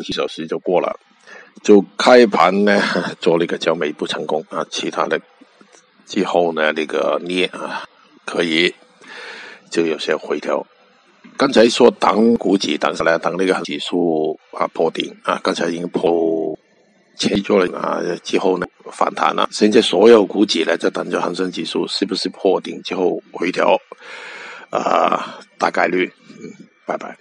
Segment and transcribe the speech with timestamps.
[0.00, 0.98] 几小时就过了，
[1.62, 2.80] 就开盘呢
[3.20, 5.20] 做了一个交美不成功啊，其他的
[6.06, 7.84] 之后呢那个捏啊
[8.24, 8.74] 可以
[9.70, 10.66] 就有些回调。
[11.36, 16.58] 刚才说等股指，但是呢等那个指数啊破顶啊，刚才已经破
[17.16, 19.48] 切做了啊，之后呢反弹了。
[19.52, 23.78] 现在所有股指呢在等着恒生指数是不是破顶之后回调
[24.70, 26.50] 啊，大概率，嗯，
[26.86, 27.16] 拜拜。